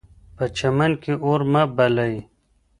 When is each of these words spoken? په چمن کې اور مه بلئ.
په 0.35 0.45
چمن 0.57 0.91
کې 1.01 1.13
اور 1.25 1.41
مه 1.51 1.63
بلئ. 1.75 2.15